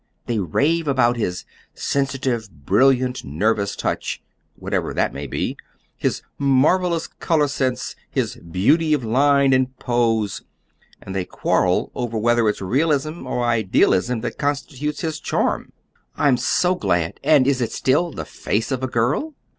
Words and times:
They 0.25 0.39
rave 0.39 0.87
about 0.87 1.15
his 1.15 1.45
'sensitive, 1.75 2.65
brilliant, 2.65 3.23
nervous 3.23 3.75
touch,' 3.75 4.19
whatever 4.55 4.95
that 4.95 5.13
may 5.13 5.27
be; 5.27 5.57
his 5.95 6.23
'marvelous 6.39 7.05
color 7.05 7.47
sense'; 7.47 7.95
his 8.09 8.37
'beauty 8.37 8.95
of 8.95 9.03
line 9.05 9.53
and 9.53 9.77
pose.' 9.77 10.41
And 11.03 11.13
they 11.15 11.25
quarrel 11.25 11.91
over 11.93 12.17
whether 12.17 12.49
it's 12.49 12.61
realism 12.63 13.27
or 13.27 13.43
idealism 13.45 14.21
that 14.21 14.39
constitutes 14.39 15.01
his 15.01 15.19
charm." 15.19 15.71
"I'm 16.17 16.35
so 16.37 16.73
glad! 16.73 17.19
And 17.23 17.45
is 17.45 17.61
it 17.61 17.71
still 17.71 18.09
the 18.11 18.25
'Face 18.25 18.71
of 18.71 18.81
a 18.81 18.87
Girl'?" 18.87 19.35